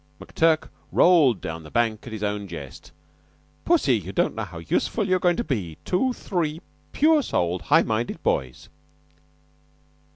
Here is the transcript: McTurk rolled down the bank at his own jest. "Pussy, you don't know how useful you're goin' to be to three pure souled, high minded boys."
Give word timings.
McTurk 0.19 0.69
rolled 0.91 1.41
down 1.41 1.61
the 1.61 1.69
bank 1.69 2.07
at 2.07 2.11
his 2.11 2.23
own 2.23 2.47
jest. 2.47 2.91
"Pussy, 3.65 3.99
you 3.99 4.11
don't 4.11 4.33
know 4.33 4.45
how 4.45 4.57
useful 4.57 5.07
you're 5.07 5.19
goin' 5.19 5.35
to 5.37 5.43
be 5.43 5.77
to 5.85 6.11
three 6.13 6.59
pure 6.91 7.21
souled, 7.21 7.61
high 7.61 7.83
minded 7.83 8.23
boys." 8.23 8.67